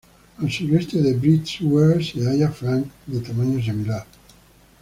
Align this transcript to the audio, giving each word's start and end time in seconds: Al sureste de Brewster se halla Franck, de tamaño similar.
Al 0.39 0.49
sureste 0.49 0.99
de 0.99 1.13
Brewster 1.13 2.03
se 2.03 2.23
halla 2.27 2.49
Franck, 2.51 2.87
de 3.05 3.19
tamaño 3.19 3.61
similar. 3.61 4.03